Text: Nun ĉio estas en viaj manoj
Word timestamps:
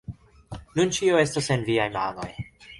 Nun 0.79 0.95
ĉio 0.97 1.21
estas 1.27 1.53
en 1.59 1.69
viaj 1.71 1.89
manoj 2.01 2.29